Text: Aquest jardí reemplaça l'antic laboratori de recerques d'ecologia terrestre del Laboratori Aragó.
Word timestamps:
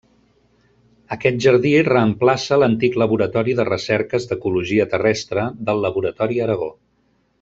Aquest 1.15 1.37
jardí 1.45 1.73
reemplaça 1.89 2.57
l'antic 2.61 2.97
laboratori 3.01 3.55
de 3.59 3.67
recerques 3.69 4.25
d'ecologia 4.31 4.89
terrestre 4.95 5.45
del 5.69 5.85
Laboratori 5.89 6.43
Aragó. 6.49 6.73